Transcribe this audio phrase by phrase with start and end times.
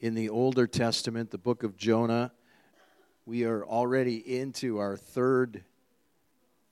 [0.00, 2.32] in the Older Testament, the book of Jonah.
[3.26, 5.64] We are already into our third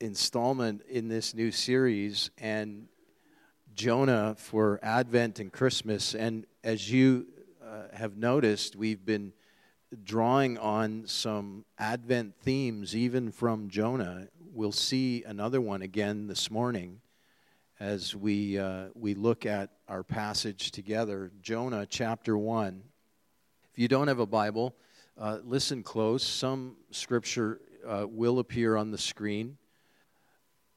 [0.01, 2.87] installment in this new series, and
[3.75, 6.15] Jonah for Advent and Christmas.
[6.15, 7.27] And as you
[7.65, 9.33] uh, have noticed, we've been
[10.05, 14.29] drawing on some Advent themes, even from Jonah.
[14.53, 17.01] We'll see another one again this morning
[17.81, 21.33] as we, uh, we look at our passage together.
[21.43, 22.83] Jonah chapter 1.
[23.77, 24.75] If you don't have a Bible,
[25.19, 26.23] uh, listen close.
[26.23, 29.59] Some scripture uh, will appear on the screen.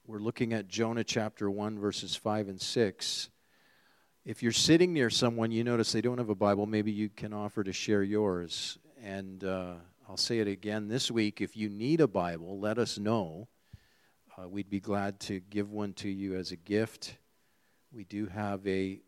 [0.06, 3.30] We're looking at Jonah chapter 1, verses 5 and 6.
[4.26, 7.32] If you're sitting near someone, you notice they don't have a Bible, maybe you can
[7.32, 8.78] offer to share yours.
[9.02, 9.76] And uh,
[10.10, 13.48] I'll say it again this week if you need a Bible, let us know.
[14.38, 17.16] Uh, we'd be glad to give one to you as a gift.
[17.94, 19.00] We do have a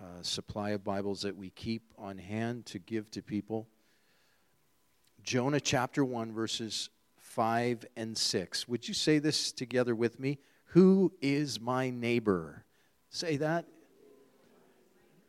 [0.00, 3.68] uh, supply of Bibles that we keep on hand to give to people.
[5.22, 8.68] Jonah chapter 1, verses 5 and 6.
[8.68, 10.38] Would you say this together with me?
[10.70, 12.64] Who is my neighbor?
[13.10, 13.66] Say that.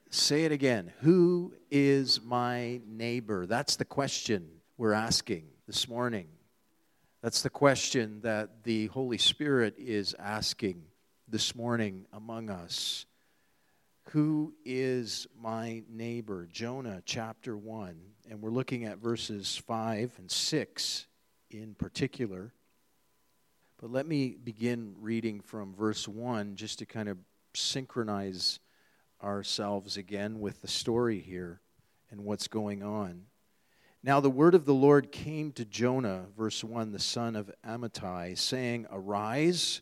[0.10, 0.94] Say it again.
[1.02, 3.46] Who is my neighbor?
[3.46, 6.28] That's the question we're asking this morning.
[7.24, 10.84] That's the question that the Holy Spirit is asking
[11.28, 13.07] this morning among us.
[14.12, 16.48] Who is my neighbor?
[16.50, 18.00] Jonah chapter 1.
[18.30, 21.08] And we're looking at verses 5 and 6
[21.50, 22.54] in particular.
[23.82, 27.18] But let me begin reading from verse 1 just to kind of
[27.54, 28.60] synchronize
[29.22, 31.60] ourselves again with the story here
[32.10, 33.24] and what's going on.
[34.04, 38.38] Now the word of the Lord came to Jonah, verse 1, the son of Amittai,
[38.38, 39.82] saying, Arise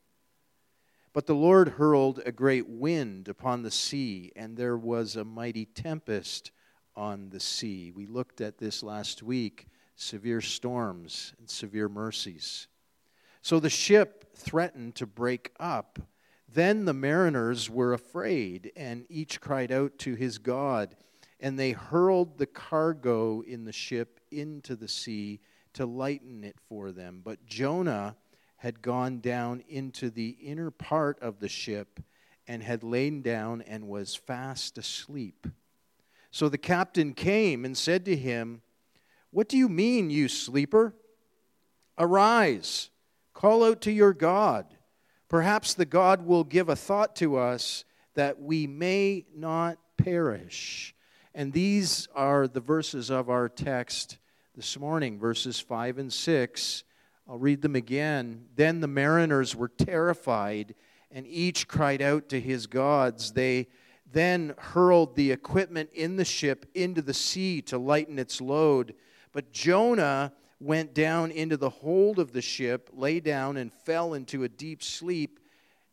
[1.13, 5.65] But the Lord hurled a great wind upon the sea, and there was a mighty
[5.65, 6.51] tempest
[6.95, 7.91] on the sea.
[7.91, 12.67] We looked at this last week severe storms and severe mercies.
[13.41, 15.99] So the ship threatened to break up.
[16.47, 20.95] Then the mariners were afraid, and each cried out to his God.
[21.39, 25.41] And they hurled the cargo in the ship into the sea
[25.73, 27.21] to lighten it for them.
[27.23, 28.15] But Jonah
[28.61, 31.99] had gone down into the inner part of the ship
[32.47, 35.47] and had lain down and was fast asleep.
[36.29, 38.61] So the captain came and said to him,
[39.31, 40.93] What do you mean, you sleeper?
[41.97, 42.91] Arise,
[43.33, 44.67] call out to your God.
[45.27, 47.83] Perhaps the God will give a thought to us
[48.13, 50.93] that we may not perish.
[51.33, 54.19] And these are the verses of our text
[54.55, 56.83] this morning, verses 5 and 6
[57.31, 58.43] I'll read them again.
[58.57, 60.75] Then the mariners were terrified,
[61.09, 63.31] and each cried out to his gods.
[63.31, 63.69] They
[64.11, 68.95] then hurled the equipment in the ship into the sea to lighten its load.
[69.31, 74.43] But Jonah went down into the hold of the ship, lay down, and fell into
[74.43, 75.39] a deep sleep.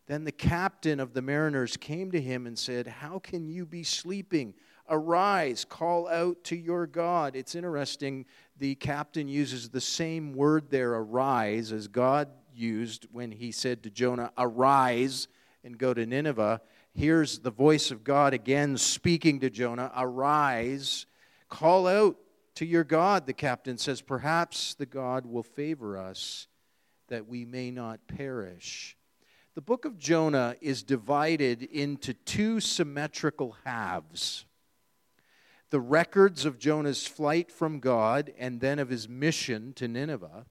[0.08, 3.84] Then the captain of the mariners came to him and said, How can you be
[3.84, 4.54] sleeping?
[4.90, 7.36] Arise, call out to your God.
[7.36, 8.24] It's interesting
[8.58, 13.90] the captain uses the same word there, arise, as God used when he said to
[13.90, 15.28] Jonah, Arise
[15.62, 16.60] and go to Nineveh.
[16.92, 21.06] Here's the voice of God again speaking to Jonah, Arise,
[21.48, 22.16] call out
[22.56, 24.00] to your God, the captain says.
[24.00, 26.48] Perhaps the God will favor us
[27.06, 28.96] that we may not perish.
[29.54, 34.44] The book of Jonah is divided into two symmetrical halves
[35.70, 40.46] the records of Jonah's flight from God and then of his mission to Nineveh.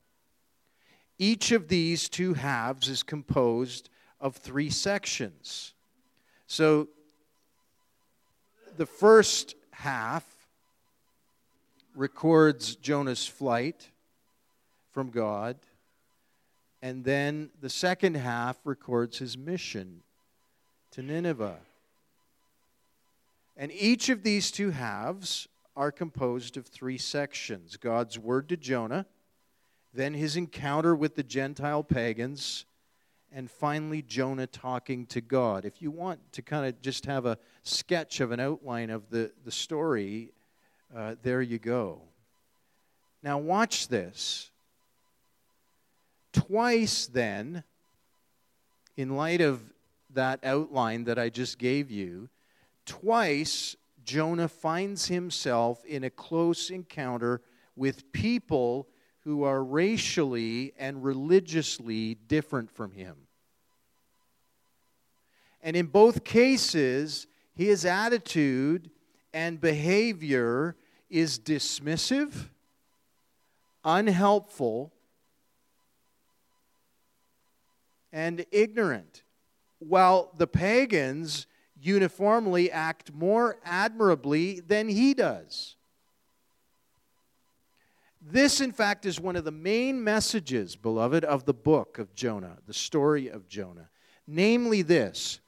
[1.17, 5.73] Each of these two halves is composed of three sections.
[6.45, 6.89] So
[8.77, 10.23] the first half
[11.95, 13.89] records Jonah's flight
[14.91, 15.57] from God,
[16.81, 20.03] and then the second half records his mission
[20.91, 21.57] to Nineveh.
[23.57, 29.07] And each of these two halves are composed of three sections God's word to Jonah,
[29.93, 32.65] then his encounter with the Gentile pagans,
[33.31, 35.65] and finally Jonah talking to God.
[35.65, 39.31] If you want to kind of just have a sketch of an outline of the,
[39.43, 40.31] the story,
[40.95, 42.01] uh, there you go.
[43.23, 44.51] Now, watch this.
[46.31, 47.63] Twice, then,
[48.95, 49.61] in light of
[50.13, 52.29] that outline that I just gave you,
[52.87, 57.41] twice Jonah finds himself in a close encounter
[57.75, 58.87] with people
[59.19, 63.15] who are racially and religiously different from him.
[65.61, 68.89] And in both cases, his attitude
[69.33, 70.77] and behavior
[71.09, 72.49] is dismissive,
[73.83, 74.93] unhelpful,
[78.13, 79.23] and ignorant,
[79.79, 81.47] while the pagans
[81.81, 85.75] uniformly act more admirably than he does.
[88.21, 92.57] This, in fact, is one of the main messages, beloved, of the book of Jonah,
[92.65, 93.89] the story of Jonah.
[94.27, 95.39] Namely, this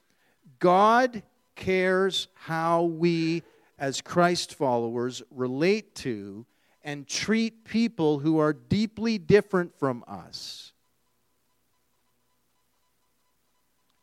[0.60, 1.24] God
[1.56, 3.44] cares how we,
[3.78, 6.46] as Christ followers, relate to
[6.84, 10.72] and treat people who are deeply different from us.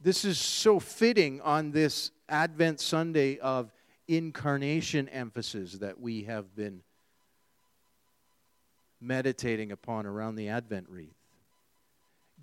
[0.07, 3.73] This is so fitting on this Advent Sunday of
[4.07, 6.83] incarnation emphasis that we have been
[9.01, 11.17] meditating upon around the Advent wreath.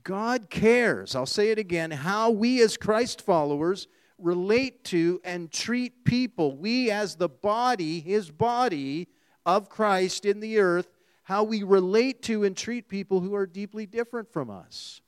[0.03, 3.87] God cares, I'll say it again, how we as Christ followers
[4.17, 6.57] relate to and treat people.
[6.57, 9.07] We, as the body, his body
[9.45, 10.89] of Christ in the earth,
[11.23, 14.99] how we relate to and treat people who are deeply different from us.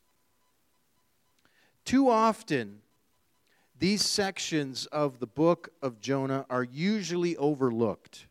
[1.86, 2.82] Too often,
[3.78, 8.26] these sections of the book of Jonah are usually overlooked,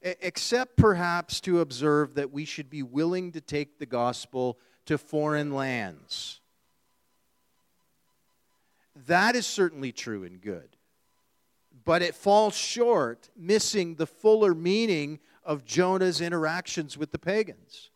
[0.00, 5.52] except perhaps to observe that we should be willing to take the gospel to foreign
[5.52, 6.40] lands.
[9.06, 10.68] That is certainly true and good.
[11.84, 17.90] But it falls short, missing the fuller meaning of Jonah's interactions with the pagans.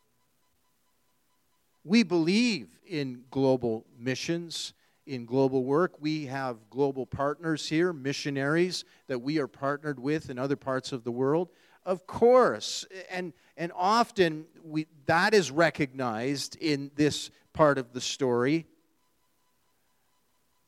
[1.84, 4.72] We believe in global missions,
[5.06, 5.94] in global work.
[6.00, 11.04] We have global partners here, missionaries that we are partnered with in other parts of
[11.04, 11.48] the world.
[11.84, 18.66] Of course, and, and often we, that is recognized in this part of the story.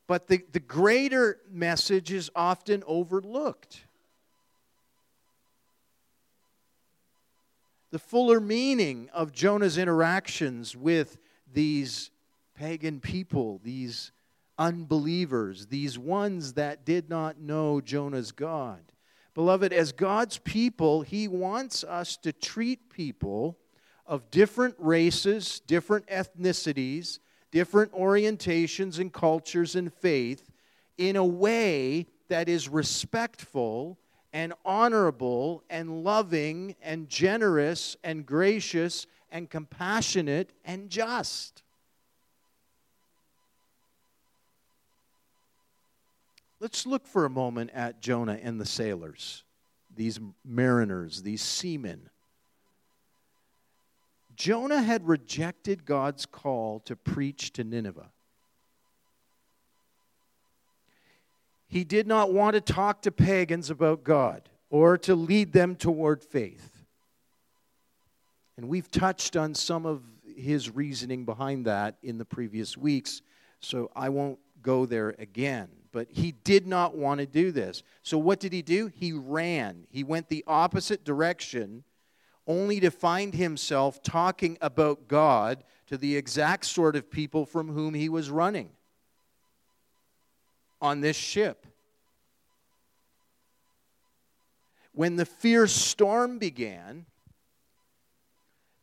[0.07, 3.81] But the, the greater message is often overlooked.
[7.91, 11.17] The fuller meaning of Jonah's interactions with
[11.53, 12.11] these
[12.55, 14.11] pagan people, these
[14.57, 18.81] unbelievers, these ones that did not know Jonah's God.
[19.33, 23.57] Beloved, as God's people, He wants us to treat people
[24.05, 27.19] of different races, different ethnicities,
[27.51, 30.51] different orientations and cultures and faith
[30.97, 33.97] in a way that is respectful
[34.33, 41.63] and honorable and loving and generous and gracious and compassionate and just.
[46.59, 49.43] Let's look for a moment at Jonah and the sailors,
[49.95, 52.09] these mariners, these seamen.
[54.35, 58.09] Jonah had rejected God's call to preach to Nineveh.
[61.67, 66.23] He did not want to talk to pagans about God or to lead them toward
[66.23, 66.78] faith.
[68.59, 70.01] And we've touched on some of
[70.35, 73.21] his reasoning behind that in the previous weeks,
[73.61, 75.69] so I won't go there again.
[75.93, 77.83] But he did not want to do this.
[78.03, 78.87] So what did he do?
[78.87, 79.87] He ran.
[79.89, 81.85] He went the opposite direction
[82.47, 87.93] only to find himself talking about God to the exact sort of people from whom
[87.93, 88.71] he was running
[90.81, 91.65] on this ship.
[94.91, 97.05] When the fierce storm began,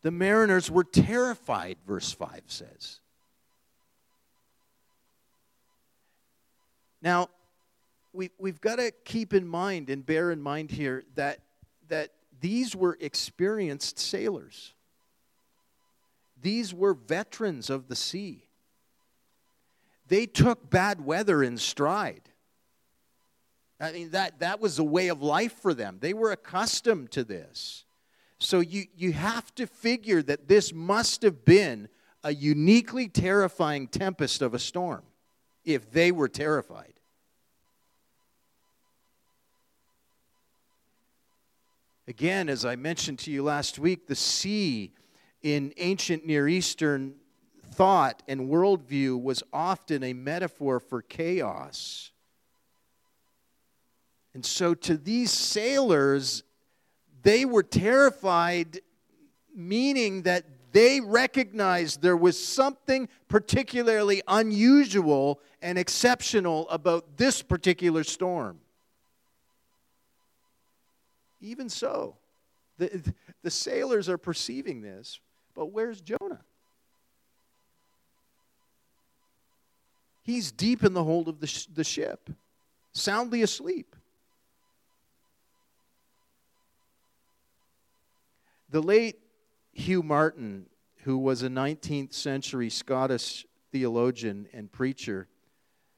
[0.07, 3.01] the mariners were terrified, verse 5 says.
[7.03, 7.29] Now,
[8.13, 11.41] we, we've got to keep in mind and bear in mind here that,
[11.89, 14.75] that these were experienced sailors.
[16.41, 18.45] These were veterans of the sea.
[20.07, 22.31] They took bad weather in stride.
[23.81, 25.99] I mean, that, that was a way of life for them.
[26.01, 27.86] They were accustomed to this.
[28.39, 31.89] So you, you have to figure that this must have been
[32.23, 35.03] a uniquely terrifying tempest of a storm
[35.65, 36.93] if they were terrified.
[42.09, 44.93] Again, as I mentioned to you last week, the sea
[45.43, 47.15] in ancient Near Eastern
[47.73, 52.13] thought and worldview was often a metaphor for chaos.
[54.35, 56.43] And so, to these sailors,
[57.27, 58.79] they were terrified
[59.53, 68.61] meaning that they recognized there was something particularly unusual and exceptional about this particular storm.
[71.41, 72.17] Even so,
[72.79, 75.19] the, the sailors are perceiving this,
[75.57, 76.45] but where's Jonah?
[80.23, 82.31] He's deep in the hold of the, sh- the ship,
[82.93, 83.97] soundly asleep.
[88.77, 89.19] The late
[89.73, 90.67] Hugh Martin,
[91.05, 95.29] who was a 19th century Scottish theologian and preacher,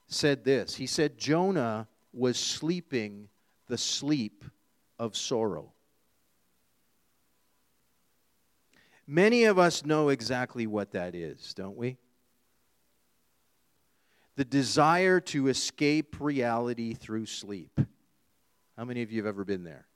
[0.06, 0.76] said this.
[0.76, 3.30] He said, Jonah was sleeping
[3.66, 4.44] the sleep
[4.96, 5.72] of sorrow.
[9.08, 11.96] Many of us know exactly what that is, don't we?
[14.36, 17.80] The desire to escape reality through sleep.
[18.76, 19.88] How many of you have ever been there?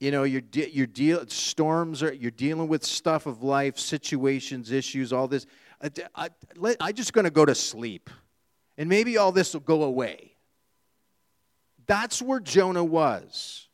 [0.00, 4.70] You know, you're, de- you're deal- storms are, you're dealing with stuff of life, situations,
[4.70, 5.46] issues, all this.
[5.82, 8.10] I, I, I'm just going to go to sleep.
[8.76, 10.34] And maybe all this will go away.
[11.86, 13.68] That's where Jonah was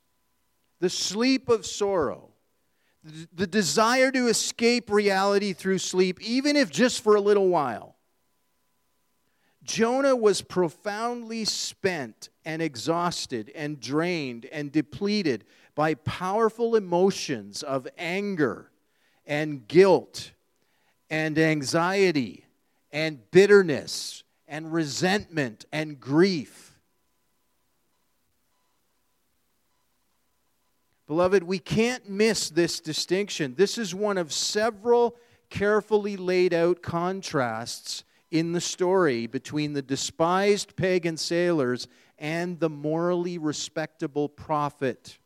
[0.81, 2.31] the sleep of sorrow,
[3.35, 7.97] the desire to escape reality through sleep, even if just for a little while.
[9.63, 18.71] Jonah was profoundly spent and exhausted and drained and depleted by powerful emotions of anger
[19.27, 20.33] and guilt
[21.11, 22.45] and anxiety
[22.93, 26.79] and bitterness and resentment and grief.
[31.07, 33.55] Beloved, we can't miss this distinction.
[33.57, 35.17] This is one of several
[35.51, 41.89] carefully laid out contrasts in the story between the despised pagan sailors
[42.19, 45.19] and the morally respectable prophet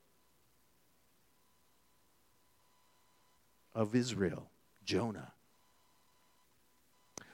[3.79, 4.51] of Israel,
[4.85, 5.33] Jonah.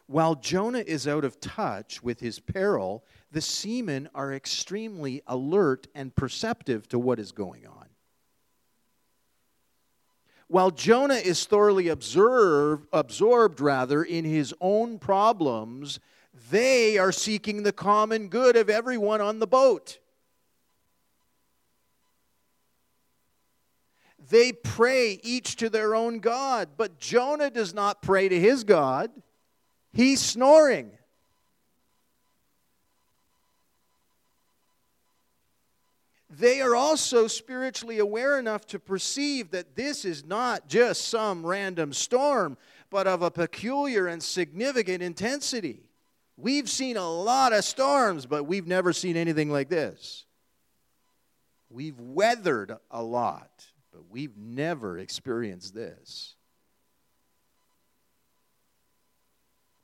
[0.06, 6.14] While Jonah is out of touch with his peril, the seamen are extremely alert and
[6.14, 7.86] perceptive to what is going on.
[10.48, 15.98] While Jonah is thoroughly observed, absorbed rather in his own problems,
[16.50, 19.98] they are seeking the common good of everyone on the boat.
[24.30, 29.10] They pray each to their own God, but Jonah does not pray to his God.
[29.92, 30.90] He's snoring.
[36.30, 41.92] They are also spiritually aware enough to perceive that this is not just some random
[41.92, 42.56] storm,
[42.90, 45.84] but of a peculiar and significant intensity.
[46.36, 50.24] We've seen a lot of storms, but we've never seen anything like this.
[51.70, 56.34] We've weathered a lot, but we've never experienced this.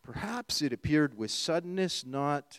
[0.02, 2.58] Perhaps it appeared with suddenness, not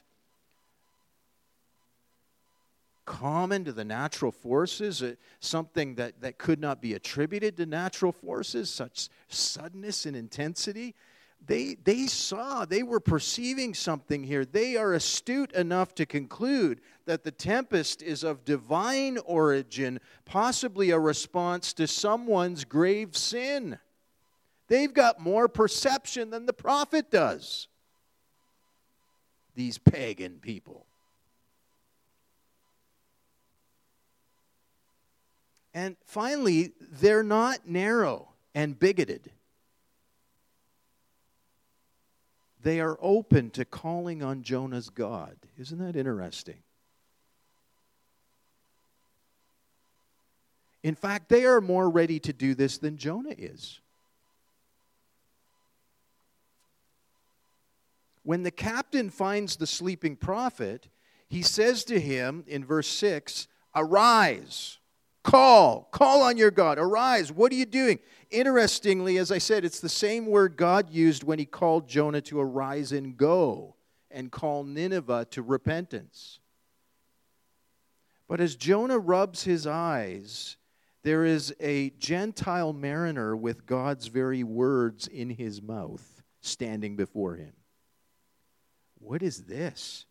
[3.05, 8.13] common to the natural forces, uh, something that, that could not be attributed to natural
[8.13, 10.95] forces, such suddenness and intensity.
[11.45, 14.45] They, they saw, they were perceiving something here.
[14.45, 20.99] They are astute enough to conclude that the tempest is of divine origin, possibly a
[20.99, 23.79] response to someone's grave sin.
[24.67, 27.67] They've got more perception than the prophet does.
[29.55, 30.85] These pagan people.
[35.73, 39.31] And finally, they're not narrow and bigoted.
[42.63, 45.35] They are open to calling on Jonah's God.
[45.57, 46.57] Isn't that interesting?
[50.83, 53.79] In fact, they are more ready to do this than Jonah is.
[58.23, 60.87] When the captain finds the sleeping prophet,
[61.27, 64.79] he says to him in verse 6 Arise,
[65.23, 67.99] call, call on your God, arise, what are you doing?
[68.29, 72.39] Interestingly, as I said, it's the same word God used when he called Jonah to
[72.39, 73.75] arise and go
[74.09, 76.39] and call Nineveh to repentance.
[78.27, 80.57] But as Jonah rubs his eyes,
[81.03, 87.53] there is a Gentile mariner with God's very words in his mouth standing before him.
[88.99, 90.05] What is this?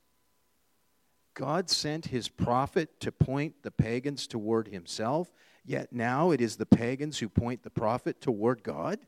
[1.40, 5.32] God sent his prophet to point the pagans toward himself,
[5.64, 8.98] yet now it is the pagans who point the prophet toward God?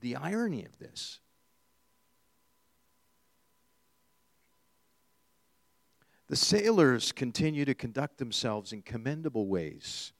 [0.00, 1.20] The irony of this.
[6.28, 10.14] The sailors continue to conduct themselves in commendable ways.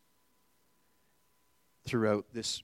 [1.87, 2.63] throughout this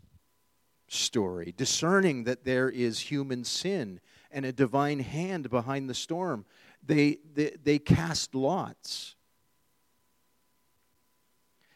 [0.88, 6.44] story, discerning that there is human sin and a divine hand behind the storm.
[6.84, 9.14] They, they, cast lots.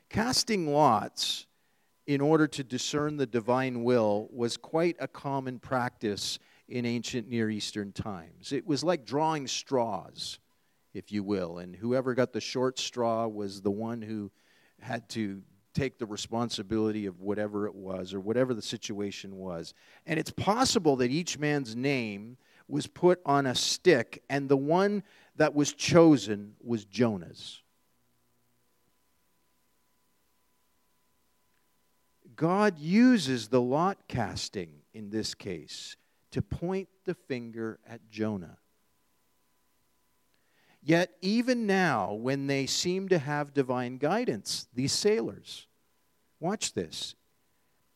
[0.08, 1.46] Casting lots
[2.06, 7.50] in order to discern the divine will was quite a common practice in ancient Near
[7.50, 8.52] Eastern times.
[8.52, 10.38] It was like drawing straws,
[10.92, 14.30] if you will, and whoever got the short straw was the one who
[14.80, 15.42] had to
[15.75, 19.75] take the responsibility of whatever it was or whatever the situation was.
[20.06, 22.37] And it's possible that each man's name
[22.68, 25.02] was put on a stick, and the one
[25.37, 27.62] that was chosen was Jonah's.
[32.37, 35.97] God uses the lot casting in this case
[36.33, 38.59] to point the finger at Jonah.
[40.83, 45.66] Yet, even now, when they seem to have divine guidance, these sailors,
[46.40, 47.14] watch this.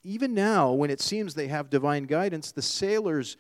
[0.02, 3.36] Even now, when it seems they have divine guidance, the sailors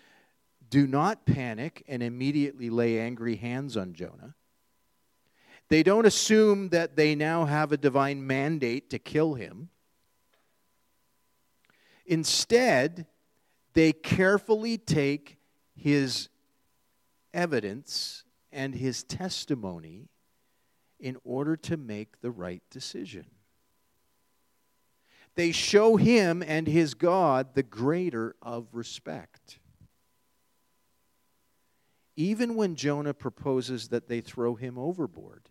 [0.70, 4.34] do not panic and immediately lay angry hands on Jonah.
[5.68, 9.68] They don't assume that they now have a divine mandate to kill him.
[12.06, 13.06] Instead,
[13.74, 15.36] they carefully take
[15.76, 16.30] his
[17.34, 20.08] evidence and his testimony
[20.98, 23.26] in order to make the right decision.
[25.34, 29.60] They show him and his God the greater of respect.
[32.18, 35.48] Even when Jonah proposes that they throw him overboard,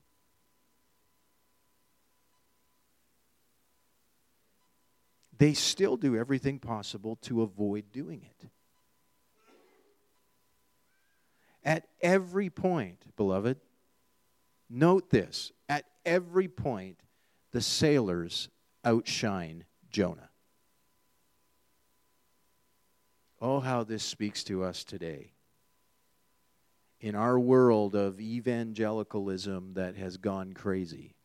[5.37, 8.49] they still do everything possible to avoid doing it.
[11.63, 13.61] At every point, beloved,
[14.69, 16.99] note this at every point,
[17.53, 18.49] the sailors
[18.83, 20.31] outshine Jonah.
[23.39, 25.31] Oh, how this speaks to us today.
[26.99, 31.17] In our world of evangelicalism that has gone crazy.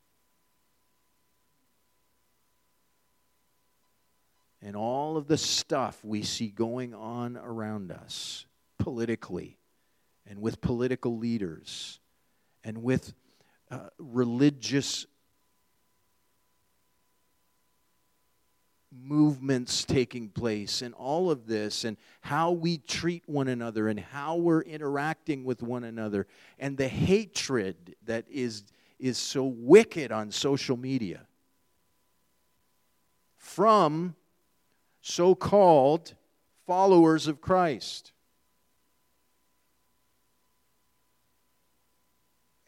[4.62, 8.46] and all of the stuff we see going on around us
[8.78, 9.58] politically
[10.26, 11.98] and with political leaders
[12.62, 13.12] and with
[13.70, 15.06] uh, religious
[19.04, 24.36] movements taking place and all of this and how we treat one another and how
[24.36, 26.26] we're interacting with one another
[26.58, 28.64] and the hatred that is
[28.98, 31.26] is so wicked on social media
[33.36, 34.14] from
[35.00, 36.14] so called
[36.66, 38.12] followers of Christ.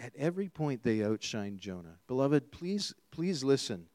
[0.00, 1.98] At every point, they outshine Jonah.
[2.08, 3.86] Beloved, please, please listen.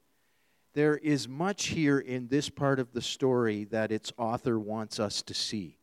[0.72, 5.22] There is much here in this part of the story that its author wants us
[5.22, 5.78] to see.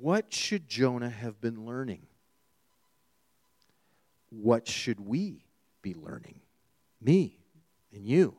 [0.00, 2.06] What should Jonah have been learning?
[4.30, 5.44] What should we
[5.82, 6.40] be learning?
[7.00, 7.38] Me
[7.92, 8.36] and you.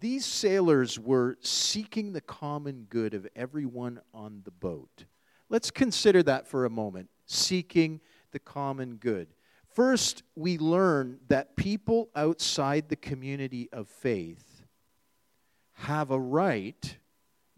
[0.00, 5.04] These sailors were seeking the common good of everyone on the boat.
[5.48, 9.28] Let's consider that for a moment seeking the common good.
[9.78, 14.64] First, we learn that people outside the community of faith
[15.74, 16.96] have a right.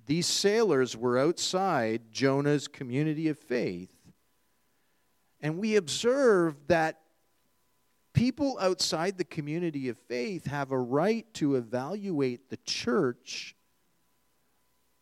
[0.04, 3.94] These sailors were outside Jonah's community of faith.
[5.40, 7.00] And we observe that
[8.12, 13.56] people outside the community of faith have a right to evaluate the church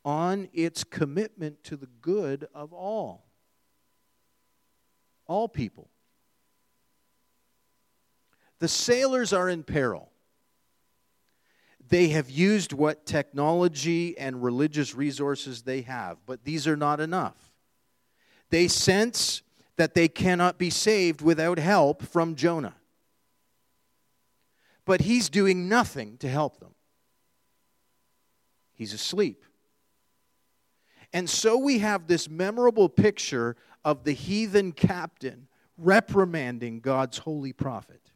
[0.04, 3.26] on its commitment to the good of all.
[5.26, 5.90] All people.
[8.60, 10.10] The sailors are in peril.
[11.88, 17.52] They have used what technology and religious resources they have, but these are not enough.
[18.50, 19.42] They sense
[19.76, 22.74] that they cannot be saved without help from Jonah
[24.88, 26.74] but he's doing nothing to help them.
[28.72, 29.44] He's asleep.
[31.12, 38.07] And so we have this memorable picture of the heathen captain reprimanding God's holy prophet.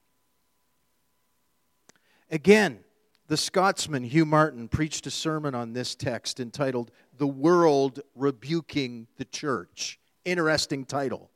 [2.33, 2.81] Again,
[3.29, 9.27] the Scotsman Hugh Martin preached a sermon on this text entitled The World Rebuking the
[9.27, 10.01] Church.
[10.25, 11.31] Interesting title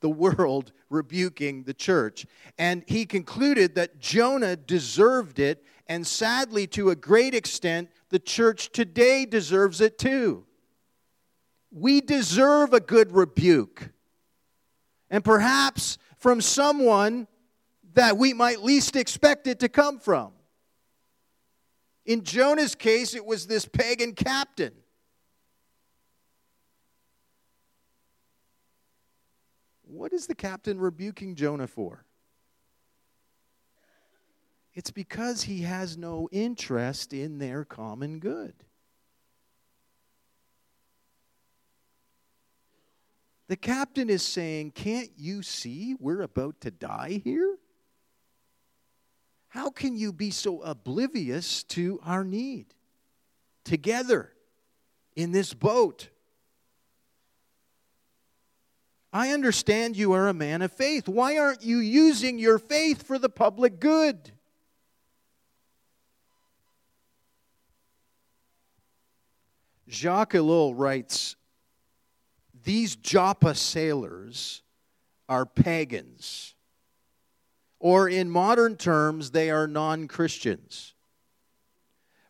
[0.00, 2.26] the world rebuking the church.
[2.58, 8.70] And he concluded that Jonah deserved it, and sadly, to a great extent, the church
[8.70, 10.44] today deserves it too.
[11.70, 13.90] We deserve a good rebuke.
[15.10, 17.26] And perhaps from someone
[17.94, 20.32] that we might least expect it to come from.
[22.04, 24.72] In Jonah's case, it was this pagan captain.
[29.82, 32.04] What is the captain rebuking Jonah for?
[34.74, 38.54] It's because he has no interest in their common good.
[43.48, 47.57] The captain is saying, Can't you see we're about to die here?
[49.58, 52.66] How can you be so oblivious to our need?
[53.64, 54.32] Together
[55.16, 56.10] in this boat.
[59.12, 61.08] I understand you are a man of faith.
[61.08, 64.30] Why aren't you using your faith for the public good?
[69.88, 71.34] Jacques Ellul writes
[72.62, 74.62] These Joppa sailors
[75.28, 76.54] are pagans,
[77.80, 80.94] or in modern terms, they are non Christians.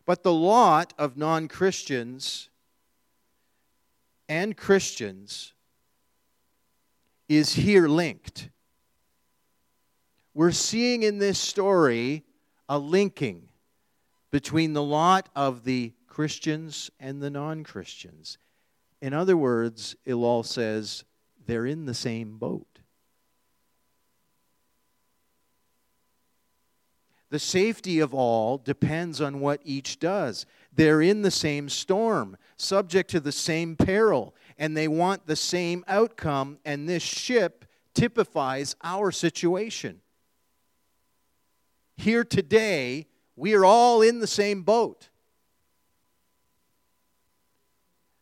[0.05, 2.49] But the lot of non Christians
[4.27, 5.53] and Christians
[7.27, 8.49] is here linked.
[10.33, 12.23] We're seeing in this story
[12.67, 13.49] a linking
[14.31, 18.37] between the lot of the Christians and the non Christians.
[19.01, 21.03] In other words, Ellul says
[21.45, 22.68] they're in the same boat.
[27.29, 30.45] The safety of all depends on what each does.
[30.73, 35.83] They're in the same storm, subject to the same peril, and they want the same
[35.87, 40.01] outcome, and this ship typifies our situation.
[41.97, 45.09] Here today, we are all in the same boat.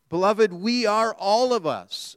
[0.09, 2.15] Beloved, we are all of us,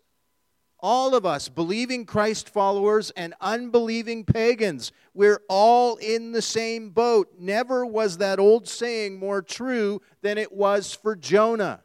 [0.83, 4.93] all of us, believing Christ followers and unbelieving pagans.
[5.14, 7.33] We're all in the same boat.
[7.38, 11.83] Never was that old saying more true than it was for Jonah.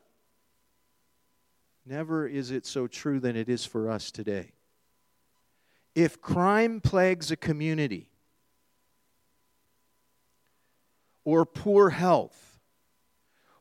[1.85, 4.53] Never is it so true than it is for us today.
[5.93, 8.09] If crime plagues a community,
[11.23, 12.59] or poor health,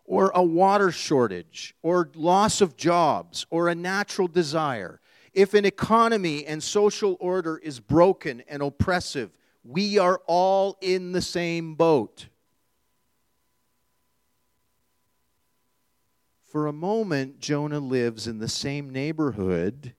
[0.04, 5.00] or a water shortage, or loss of jobs, or a natural desire,
[5.34, 9.30] if an economy and social order is broken and oppressive,
[9.64, 12.28] we are all in the same boat.
[16.46, 19.94] For a moment, Jonah lives in the same neighborhood.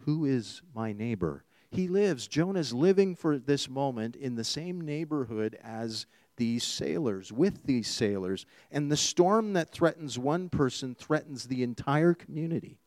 [0.00, 1.44] Who is my neighbor?
[1.70, 7.64] He lives, Jonah's living for this moment in the same neighborhood as these sailors, with
[7.64, 8.44] these sailors.
[8.70, 12.78] And the storm that threatens one person threatens the entire community.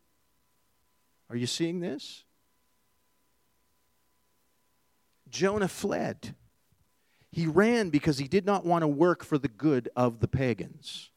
[1.29, 2.23] Are you seeing this?
[5.29, 6.35] Jonah fled.
[7.31, 11.11] He ran because he did not want to work for the good of the pagans.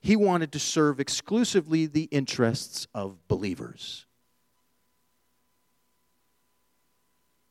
[0.00, 4.06] He wanted to serve exclusively the interests of believers.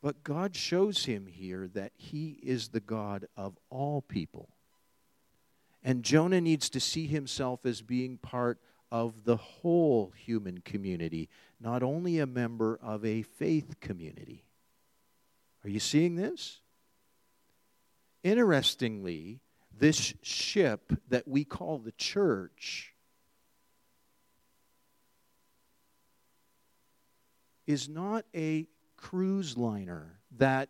[0.01, 4.49] But God shows him here that he is the God of all people.
[5.83, 8.59] And Jonah needs to see himself as being part
[8.91, 11.27] of the whole human community,
[11.59, 14.45] not only a member of a faith community.
[15.63, 16.61] Are you seeing this?
[18.23, 19.39] Interestingly,
[19.77, 22.93] this ship that we call the church
[27.67, 30.69] is not a cruise liner that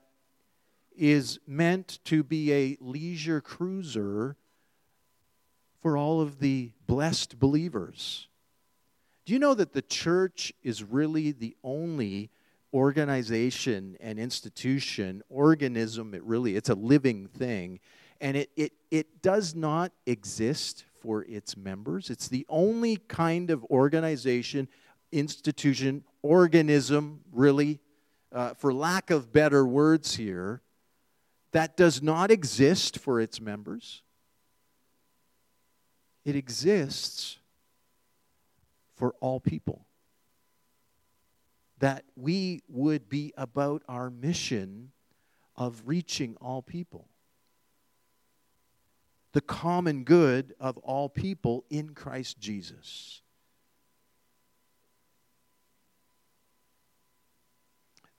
[0.96, 4.38] is meant to be a leisure cruiser
[5.82, 8.28] for all of the blessed believers.
[9.26, 12.30] Do you know that the church is really the only
[12.74, 17.80] organization and institution, organism, it really, it's a living thing,
[18.22, 22.10] and it, it, it does not exist for its members.
[22.10, 24.68] It's the only kind of organization,
[25.12, 27.80] institution, organism, really,
[28.32, 30.62] uh, for lack of better words here,
[31.52, 34.04] that does not exist for its members.
[36.26, 37.38] It exists
[38.96, 39.86] for all people.
[41.80, 44.92] That we would be about our mission
[45.56, 47.08] of reaching all people.
[49.34, 53.22] The common good of all people in Christ Jesus.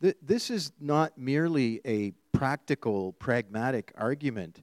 [0.00, 4.62] This is not merely a practical, pragmatic argument.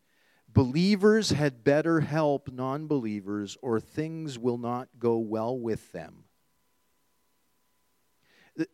[0.53, 6.25] Believers had better help non believers, or things will not go well with them.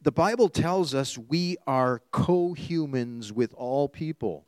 [0.02, 4.46] The Bible tells us we are co humans with all people,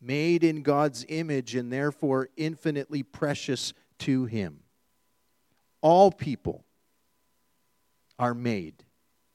[0.00, 4.60] made in God's image and therefore infinitely precious to Him.
[5.80, 6.64] All people
[8.20, 8.84] are made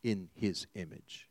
[0.02, 1.28] in His image.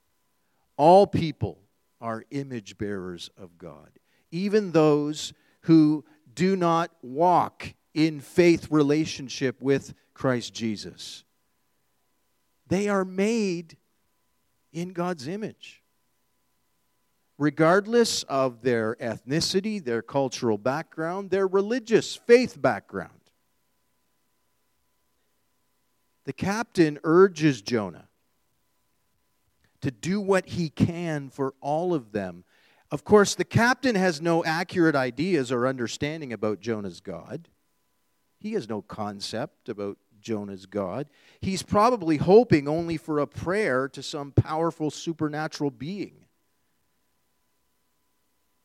[0.76, 1.58] All people
[2.02, 3.92] are image bearers of God,
[4.30, 5.32] even those
[5.66, 11.24] who do not walk in faith relationship with Christ Jesus.
[12.68, 13.76] They are made
[14.72, 15.82] in God's image.
[17.38, 23.10] Regardless of their ethnicity, their cultural background, their religious faith background.
[26.24, 28.08] The captain urges Jonah
[29.80, 32.44] to do what he can for all of them.
[32.90, 37.48] Of course, the captain has no accurate ideas or understanding about Jonah's God.
[38.38, 41.08] He has no concept about Jonah's God.
[41.40, 46.26] He's probably hoping only for a prayer to some powerful supernatural being.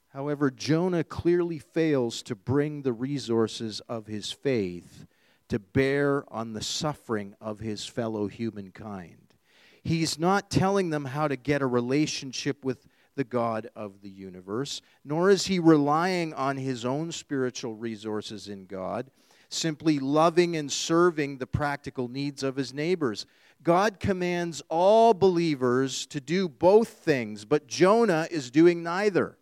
[0.10, 5.06] However, Jonah clearly fails to bring the resources of his faith
[5.48, 9.36] to bear on the suffering of his fellow humankind.
[9.84, 14.82] He's not telling them how to get a relationship with the God of the universe,
[15.04, 19.10] nor is he relying on his own spiritual resources in God
[19.54, 23.26] simply loving and serving the practical needs of his neighbors.
[23.64, 29.38] God commands all believers to do both things, but Jonah is doing neither.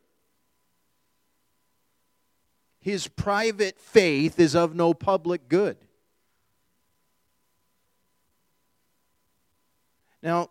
[2.81, 5.77] His private faith is of no public good.
[10.21, 10.49] Now,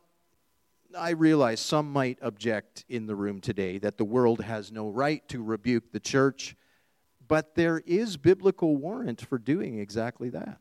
[0.97, 5.27] I realize some might object in the room today that the world has no right
[5.29, 6.57] to rebuke the church
[7.29, 10.59] but there is biblical warrant for doing exactly that.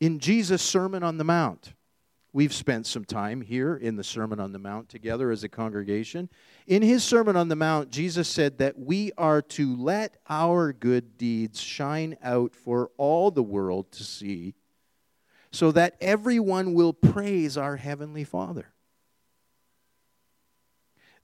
[0.00, 1.72] In Jesus' Sermon on the Mount,
[2.32, 6.28] we've spent some time here in the Sermon on the Mount together as a congregation.
[6.66, 11.16] In his Sermon on the Mount, Jesus said that we are to let our good
[11.16, 14.54] deeds shine out for all the world to see,
[15.52, 18.72] so that everyone will praise our Heavenly Father.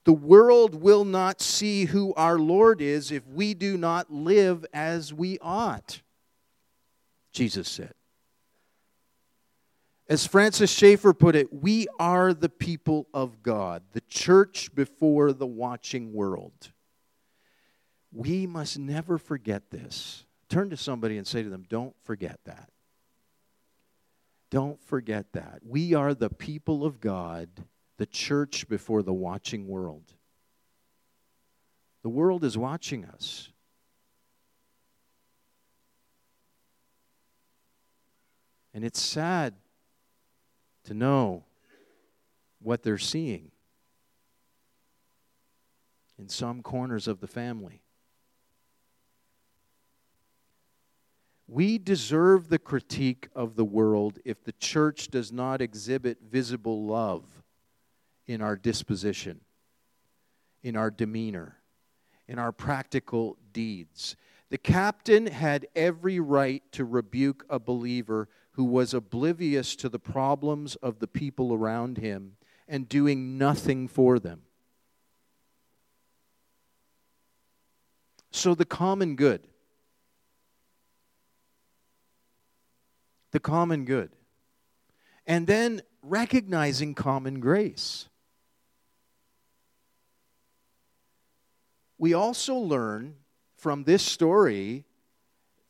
[0.05, 5.13] The world will not see who our Lord is if we do not live as
[5.13, 6.03] we ought,
[7.33, 7.95] Jesus said.
[10.09, 15.47] As Francis Schaeffer put it, we are the people of God, the church before the
[15.47, 16.71] watching world.
[18.11, 20.25] We must never forget this.
[20.49, 22.71] Turn to somebody and say to them, Don't forget that.
[24.51, 25.61] Don't forget that.
[25.65, 27.49] We are the people of God
[27.99, 30.15] the church before the watching world.
[32.03, 33.51] The world is watching us.
[38.73, 39.55] And it's sad
[40.85, 41.45] to know
[42.61, 43.51] what they're seeing
[46.19, 47.83] in some corners of the family.
[51.49, 57.25] We deserve the critique of the world if the church does not exhibit visible love
[58.27, 59.41] in our disposition,
[60.63, 61.57] in our demeanor,
[62.29, 64.15] in our practical deeds.
[64.51, 70.77] The captain had every right to rebuke a believer who was oblivious to the problems
[70.77, 72.37] of the people around him
[72.69, 74.43] and doing nothing for them.
[78.31, 79.49] So, the common good.
[83.39, 84.11] The common good.
[85.25, 88.09] And then recognizing common grace.
[91.99, 93.17] we also learn
[93.57, 94.85] from this story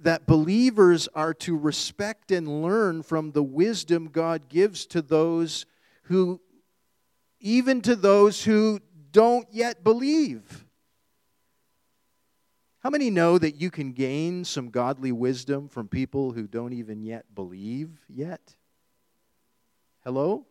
[0.01, 5.67] that believers are to respect and learn from the wisdom God gives to those
[6.05, 6.41] who,
[7.41, 8.79] even to those who
[9.11, 10.67] don't yet believe.
[12.81, 17.03] How many know that you can gain some godly wisdom from people who don't even
[17.03, 18.55] yet believe yet?
[20.05, 20.47] Hello?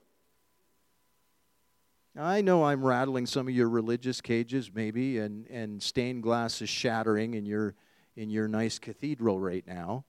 [2.20, 6.70] I know I'm rattling some of your religious cages, maybe, and, and stained glass is
[6.70, 7.76] shattering in your,
[8.16, 10.04] in your nice cathedral right now.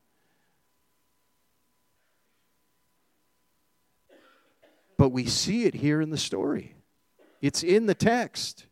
[4.96, 6.74] But we see it here in the story,
[7.40, 8.64] it's in the text.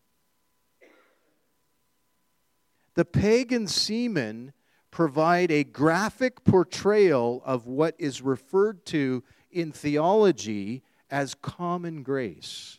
[2.96, 4.52] The pagan seamen
[4.90, 12.78] provide a graphic portrayal of what is referred to in theology as common grace.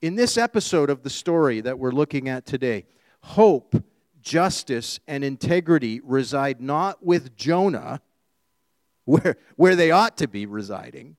[0.00, 2.86] In this episode of the story that we're looking at today,
[3.22, 3.74] hope,
[4.22, 8.00] justice, and integrity reside not with Jonah,
[9.04, 11.16] where, where they ought to be residing,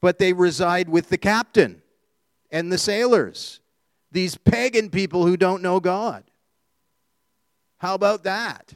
[0.00, 1.82] but they reside with the captain
[2.50, 3.60] and the sailors,
[4.14, 6.22] these pagan people who don't know God.
[7.78, 8.72] How about that?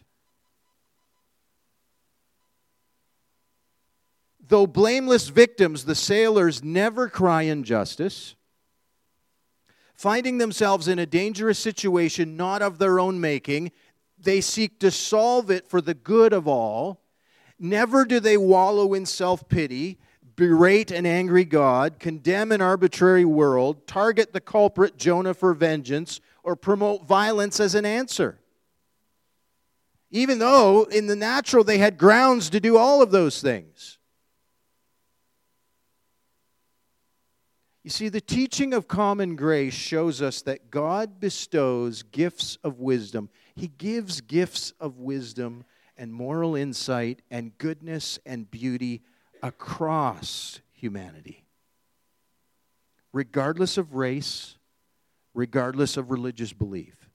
[4.48, 8.34] Though blameless victims, the sailors never cry injustice.
[9.94, 13.70] Finding themselves in a dangerous situation not of their own making,
[14.18, 17.00] they seek to solve it for the good of all.
[17.60, 19.98] Never do they wallow in self pity,
[20.38, 26.54] berate an angry God, condemn an arbitrary world, target the culprit Jonah for vengeance, or
[26.54, 28.38] promote violence as an answer.
[30.12, 33.98] Even though in the natural they had grounds to do all of those things.
[37.82, 43.28] You see, the teaching of common grace shows us that God bestows gifts of wisdom.
[43.56, 45.64] He gives gifts of wisdom
[45.96, 49.02] and moral insight and goodness and beauty
[49.42, 51.44] across humanity,
[53.12, 54.56] regardless of race,
[55.34, 57.08] regardless of religious belief.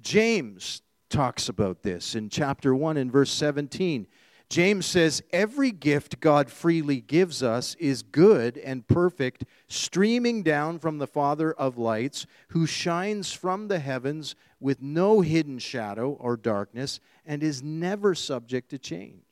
[0.00, 4.06] James talks about this in chapter 1 and verse 17.
[4.48, 10.98] James says, Every gift God freely gives us is good and perfect, streaming down from
[10.98, 17.00] the Father of lights, who shines from the heavens with no hidden shadow or darkness,
[17.24, 19.25] and is never subject to change.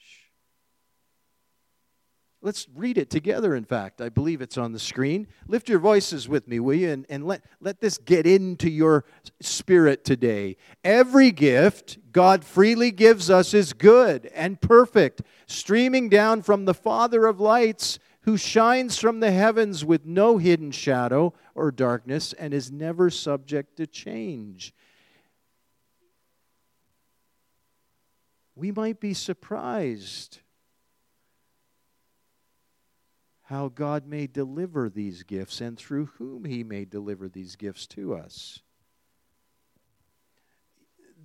[2.44, 4.02] Let's read it together, in fact.
[4.02, 5.28] I believe it's on the screen.
[5.48, 6.90] Lift your voices with me, will you?
[6.90, 9.06] And, and let, let this get into your
[9.40, 10.58] spirit today.
[10.84, 17.24] Every gift God freely gives us is good and perfect, streaming down from the Father
[17.24, 22.70] of lights, who shines from the heavens with no hidden shadow or darkness and is
[22.70, 24.74] never subject to change.
[28.54, 30.40] We might be surprised
[33.54, 38.12] how God may deliver these gifts and through whom He may deliver these gifts to
[38.14, 38.60] us.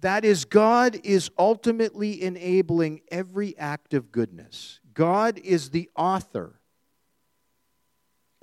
[0.01, 4.79] That is, God is ultimately enabling every act of goodness.
[4.93, 6.61] God is the author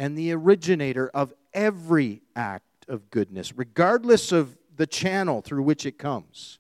[0.01, 5.97] and the originator of every act of goodness, regardless of the channel through which it
[5.97, 6.59] comes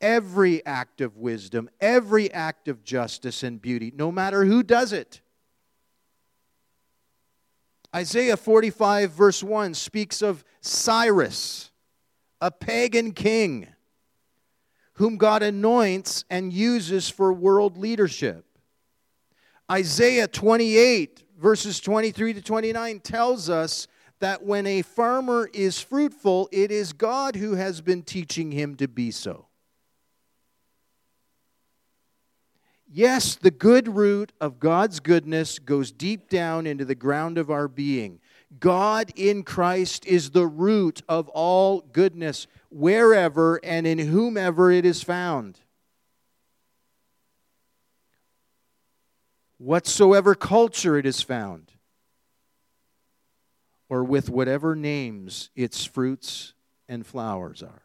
[0.00, 5.20] every act of wisdom, every act of justice and beauty, no matter who does it.
[7.94, 11.70] Isaiah 45, verse 1, speaks of Cyrus,
[12.40, 13.66] a pagan king,
[14.94, 18.44] whom God anoints and uses for world leadership.
[19.70, 23.88] Isaiah 28, verses 23 to 29, tells us
[24.20, 28.86] that when a farmer is fruitful, it is God who has been teaching him to
[28.86, 29.46] be so.
[32.92, 37.68] Yes, the good root of God's goodness goes deep down into the ground of our
[37.68, 38.18] being.
[38.58, 45.04] God in Christ is the root of all goodness, wherever and in whomever it is
[45.04, 45.60] found.
[49.58, 51.70] Whatsoever culture it is found,
[53.88, 56.54] or with whatever names its fruits
[56.88, 57.82] and flowers are.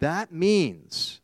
[0.00, 1.20] That means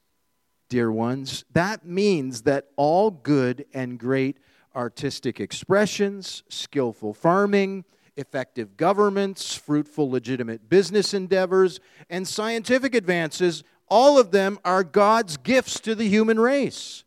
[0.75, 4.39] dear ones, that means that all good and great
[4.75, 7.85] artistic expressions, skillful farming,
[8.17, 11.79] effective governments, fruitful legitimate business endeavors,
[12.11, 17.05] and scientific advances, all of them are God's gifts to the human race.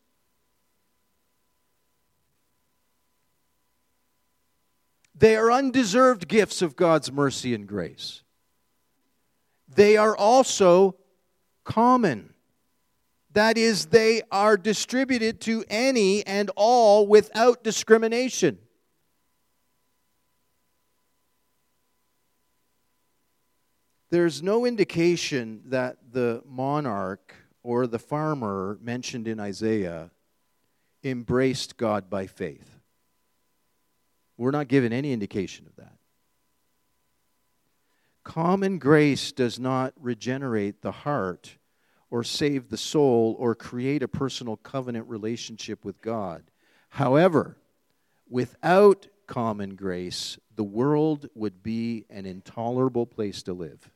[5.14, 8.24] They are undeserved gifts of God's mercy and grace.
[9.68, 10.96] They are also
[11.66, 12.34] common.
[13.38, 18.58] That is, they are distributed to any and all without discrimination.
[24.10, 30.10] There's no indication that the monarch or the farmer mentioned in Isaiah
[31.04, 32.80] embraced God by faith.
[34.36, 36.00] We're not given any indication of that.
[38.24, 41.57] Common grace does not regenerate the heart
[42.10, 46.44] or save the soul or create a personal covenant relationship with God.
[46.90, 47.58] However,
[48.30, 53.92] without common grace, the world would be an intolerable place to live.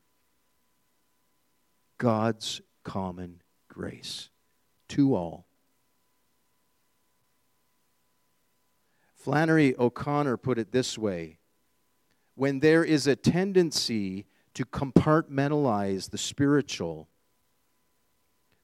[1.97, 4.29] God's common grace
[4.89, 5.45] to all.
[9.15, 11.37] Flannery O'Connor put it this way
[12.35, 17.07] when there is a tendency to compartmentalize the spiritual,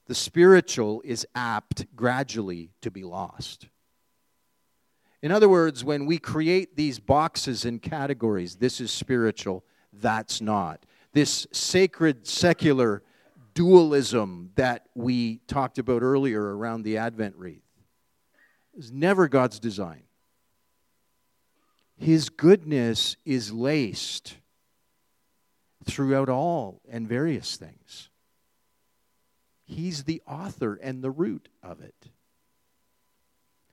[0.08, 3.68] the spiritual is apt gradually to be lost.
[5.22, 10.86] In other words, when we create these boxes and categories, this is spiritual, that's not.
[11.12, 13.02] This sacred secular
[13.52, 17.62] dualism that we talked about earlier around the Advent wreath
[18.76, 20.04] is never God's design.
[21.96, 24.36] His goodness is laced
[25.84, 28.08] throughout all and various things.
[29.78, 32.10] He's the author and the root of it.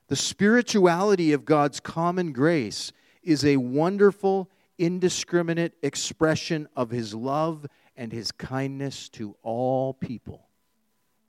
[0.08, 2.92] The spirituality of God's common grace
[3.24, 7.66] is a wonderful, indiscriminate expression of His love
[7.98, 10.48] and His kindness to all people.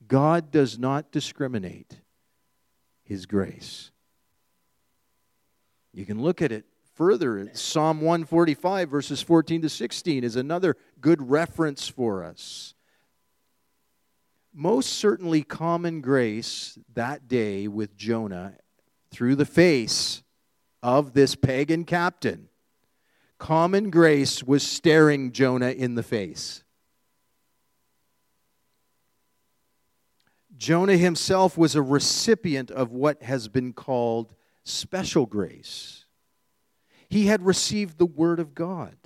[0.07, 1.97] God does not discriminate
[3.03, 3.91] His grace.
[5.95, 7.49] You can look at it further.
[7.55, 12.75] Psalm 145, verses 14 to 16, is another good reference for us.
[14.59, 18.55] Most certainly, common grace that day with Jonah
[19.11, 20.23] through the face
[20.83, 22.49] of this pagan captain,
[23.37, 26.65] common grace was staring Jonah in the face.
[30.57, 34.35] Jonah himself was a recipient of what has been called
[34.65, 36.07] special grace.
[37.11, 38.97] He had received the Word of God.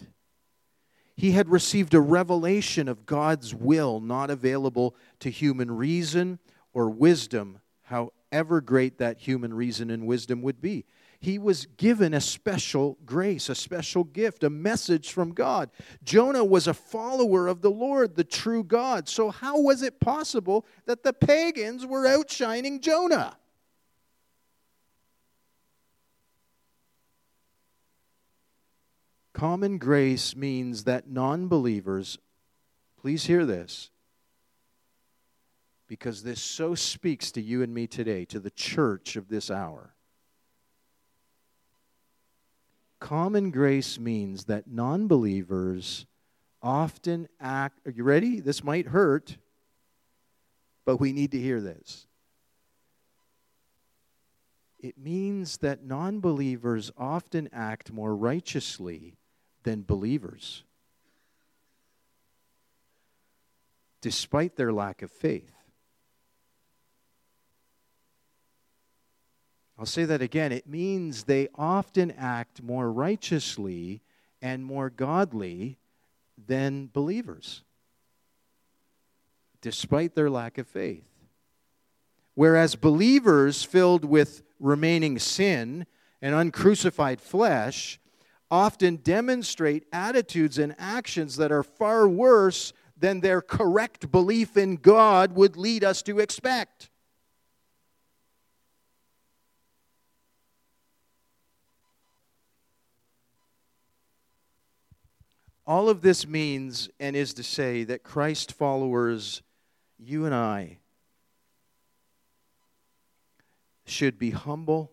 [1.21, 6.39] He had received a revelation of God's will not available to human reason
[6.73, 10.87] or wisdom, however great that human reason and wisdom would be.
[11.21, 15.69] He was given a special grace, a special gift, a message from God.
[16.03, 19.07] Jonah was a follower of the Lord, the true God.
[19.07, 23.37] So, how was it possible that the pagans were outshining Jonah?
[29.33, 32.19] Common grace means that non believers,
[33.01, 33.91] please hear this,
[35.87, 39.95] because this so speaks to you and me today, to the church of this hour.
[42.99, 46.07] Common grace means that non believers
[46.61, 47.81] often act.
[47.87, 48.41] Are you ready?
[48.41, 49.37] This might hurt,
[50.85, 52.07] but we need to hear this.
[54.81, 59.17] It means that non believers often act more righteously
[59.63, 60.65] than believers,
[64.01, 65.53] despite their lack of faith.
[69.79, 70.53] I'll say that again.
[70.53, 74.03] It means they often act more righteously
[74.43, 75.79] and more godly
[76.47, 77.63] than believers,
[79.63, 81.05] despite their lack of faith.
[82.35, 85.87] Whereas believers filled with remaining sin
[86.21, 87.99] and uncrucified flesh
[88.51, 95.35] often demonstrate attitudes and actions that are far worse than their correct belief in God
[95.35, 96.91] would lead us to expect.
[105.67, 109.41] All of this means and is to say that Christ followers,
[109.99, 110.79] you and I,
[113.87, 114.91] should be humble,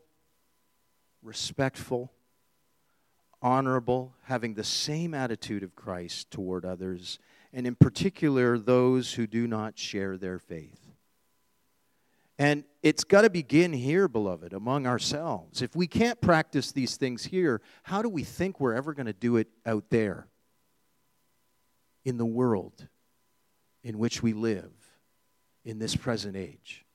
[1.24, 2.12] respectful,
[3.42, 7.20] honorable, having the same attitude of Christ toward others,
[7.54, 10.80] and in particular those who do not share their faith.
[12.40, 15.62] And it's got to begin here, beloved, among ourselves.
[15.62, 19.14] If we can't practice these things here, how do we think we're ever going to
[19.14, 20.28] do it out there
[22.06, 22.88] in the world
[23.84, 24.72] in which we live
[25.66, 26.86] in this present age?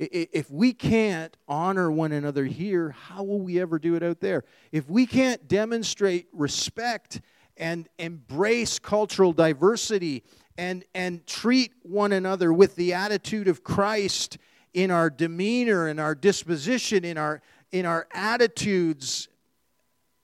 [0.00, 4.44] If we can't honor one another here, how will we ever do it out there?
[4.72, 7.20] If we can't demonstrate respect
[7.58, 10.22] and embrace cultural diversity
[10.56, 14.38] and, and treat one another with the attitude of Christ
[14.72, 19.28] in our demeanor, in our disposition, in our, in our attitudes,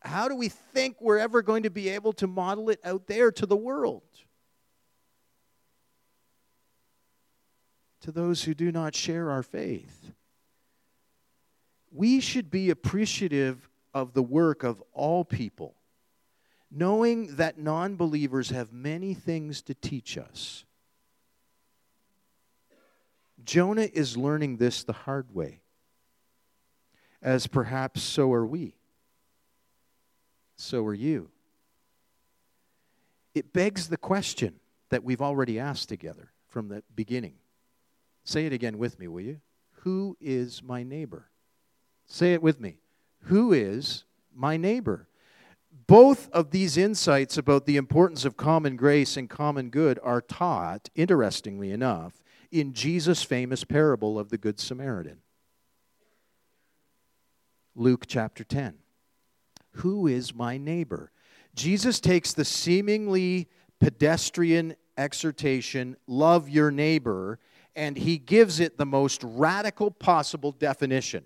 [0.00, 3.30] how do we think we're ever going to be able to model it out there
[3.30, 4.02] to the world?
[8.06, 10.12] To those who do not share our faith.
[11.90, 15.74] We should be appreciative of the work of all people,
[16.70, 20.64] knowing that non believers have many things to teach us.
[23.44, 25.62] Jonah is learning this the hard way,
[27.20, 28.76] as perhaps so are we.
[30.54, 31.28] So are you.
[33.34, 37.34] It begs the question that we've already asked together from the beginning
[38.26, 39.40] Say it again with me, will you?
[39.82, 41.30] Who is my neighbor?
[42.06, 42.78] Say it with me.
[43.22, 44.02] Who is
[44.34, 45.08] my neighbor?
[45.86, 50.88] Both of these insights about the importance of common grace and common good are taught,
[50.96, 55.18] interestingly enough, in Jesus' famous parable of the Good Samaritan.
[57.76, 58.74] Luke chapter 10.
[59.70, 61.12] Who is my neighbor?
[61.54, 63.48] Jesus takes the seemingly
[63.78, 67.38] pedestrian exhortation, love your neighbor,
[67.76, 71.24] and he gives it the most radical possible definition.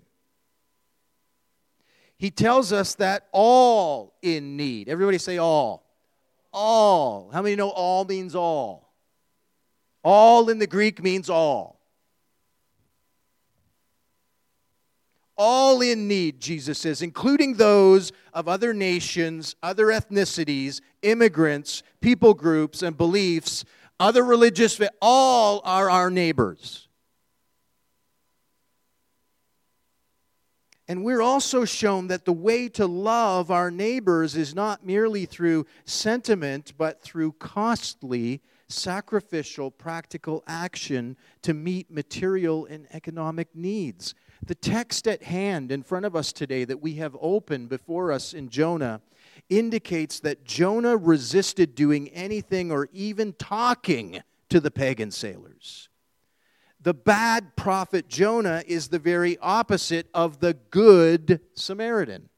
[2.17, 5.87] He tells us that all in need, everybody say all.
[6.53, 7.31] All.
[7.33, 8.93] How many know all means all?
[10.03, 11.81] All in the Greek means all.
[15.43, 22.83] all in need, Jesus says, including those of other nations, other ethnicities, immigrants, people groups,
[22.83, 23.65] and beliefs,
[24.01, 26.87] other religious, all are our neighbors.
[30.87, 35.65] And we're also shown that the way to love our neighbors is not merely through
[35.85, 44.15] sentiment, but through costly, sacrificial, practical action to meet material and economic needs.
[44.43, 48.33] The text at hand in front of us today that we have opened before us
[48.33, 48.99] in Jonah
[49.51, 55.89] indicates that Jonah resisted doing anything or even talking to the pagan sailors.
[56.79, 62.29] The bad prophet Jonah is the very opposite of the good Samaritan.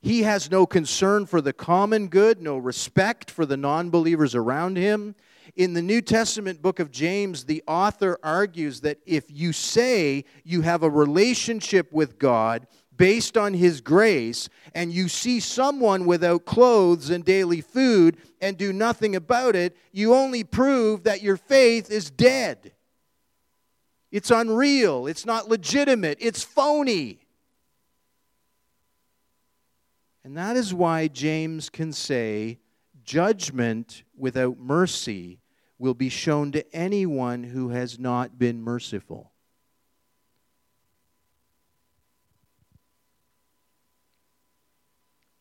[0.00, 4.76] He has no concern for the common good, no respect for the non believers around
[4.76, 5.14] him.
[5.54, 10.62] In the New Testament book of James, the author argues that if you say you
[10.62, 12.66] have a relationship with God
[13.02, 18.72] based on His grace, and you see someone without clothes and daily food and do
[18.72, 22.70] nothing about it, you only prove that your faith is dead.
[24.12, 27.18] It's unreal, it's not legitimate, it's phony.
[30.22, 32.60] And that is why James can say,
[33.02, 35.40] judgment without mercy
[35.76, 39.31] will be shown to anyone who has not been merciful.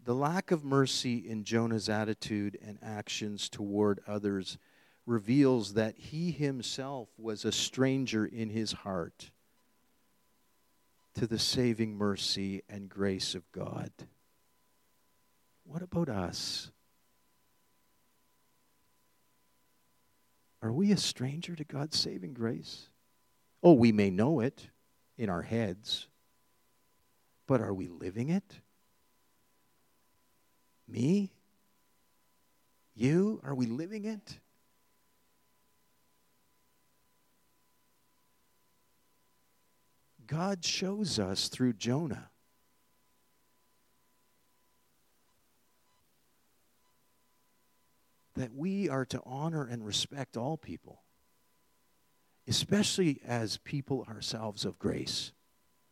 [0.04, 4.58] The lack of mercy in Jonah's attitude and actions toward others
[5.06, 9.30] reveals that he himself was a stranger in his heart
[11.16, 13.91] to the saving mercy and grace of God.
[15.66, 16.72] What about us?
[20.64, 22.88] Are we a stranger to God's saving grace?
[23.62, 24.70] Oh, we may know it
[25.18, 26.08] in our heads,
[27.45, 28.62] but are we living it?
[30.92, 31.32] Me?
[32.94, 33.39] You?
[33.44, 34.39] Are we living it?
[40.28, 42.30] God shows us through Jonah
[48.36, 51.02] that we are to honor and respect all people,
[52.48, 55.32] especially as people ourselves of grace,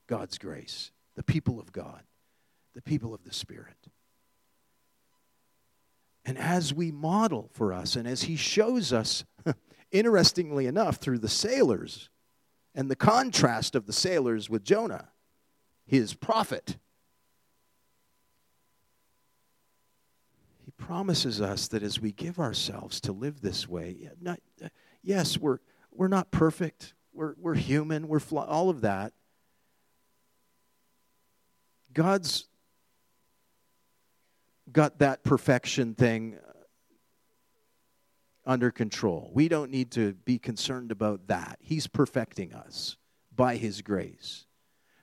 [0.08, 2.04] God's grace, the people of God,
[2.74, 3.90] the people of the Spirit.
[6.26, 9.26] And as we model for us, and as He shows us,
[9.92, 12.10] interestingly enough, through the sailors
[12.76, 15.10] and the contrast of the sailors with Jonah,
[15.90, 16.78] his prophet
[20.64, 24.70] he promises us that as we give ourselves to live this way, not, uh,
[25.02, 25.58] yes, we're,
[25.92, 29.14] we're not perfect, we're, we're human, we're flaw, all of that.
[31.92, 32.49] God's
[34.72, 36.38] got that perfection thing
[38.46, 39.32] under control.
[39.34, 41.60] We don't need to be concerned about that.
[41.62, 42.98] He's perfecting us
[43.36, 44.46] by His grace.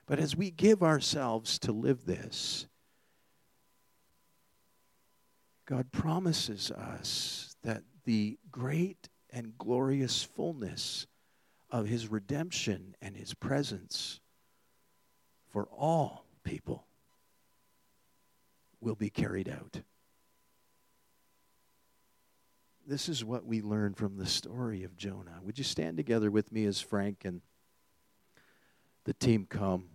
[0.05, 2.67] But as we give ourselves to live this,
[5.65, 11.07] God promises us that the great and glorious fullness
[11.69, 14.21] of his redemption and his presence
[15.49, 16.86] for all people
[18.81, 19.81] will be carried out.
[22.85, 25.39] This is what we learn from the story of Jonah.
[25.43, 27.41] Would you stand together with me as Frank and
[29.03, 29.85] the team come?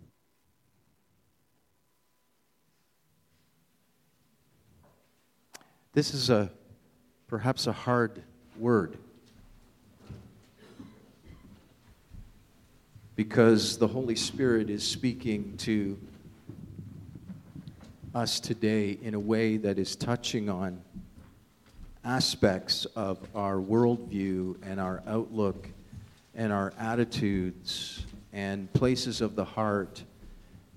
[5.95, 6.51] This is a
[7.29, 8.23] perhaps a hard
[8.59, 8.99] word
[13.17, 15.99] because the Holy Spirit is speaking to
[18.15, 20.81] us today in a way that is touching on
[22.05, 25.69] aspects of our worldview and our outlook
[26.35, 30.03] and our attitudes and places of the heart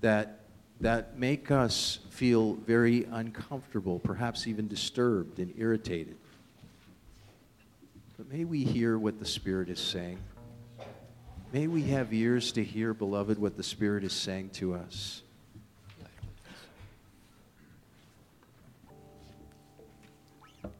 [0.00, 0.40] that
[0.80, 6.16] that make us feel very uncomfortable, perhaps even disturbed and irritated.
[8.18, 10.18] But may we hear what the Spirit is saying.
[11.52, 15.22] May we have ears to hear, beloved, what the Spirit is saying to us.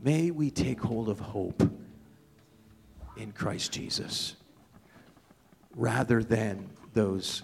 [0.01, 1.63] May we take hold of hope
[3.17, 4.37] in Christ Jesus
[5.75, 7.43] rather than those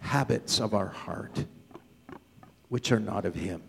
[0.00, 1.44] habits of our heart
[2.68, 3.62] which are not of Him.